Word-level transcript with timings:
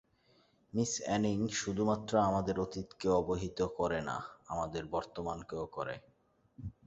Miss 0.73 0.91
Anning 1.01 1.37
শুধমাত্র 1.59 2.13
আমাদের 2.19 2.55
অতীতকে 2.59 3.07
অবহিত 3.19 3.59
করে 3.77 3.99
না, 4.01 4.17
আমাদের 4.47 4.83
বর্তমানকেও 4.93 5.65
করে। 5.67 5.95